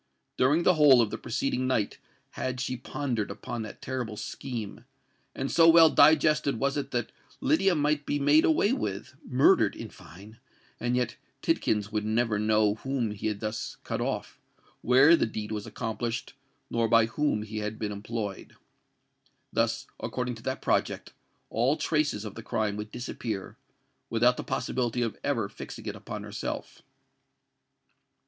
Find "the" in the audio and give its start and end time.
0.63-0.73, 1.11-1.17, 15.15-15.27, 22.33-22.41, 24.35-24.43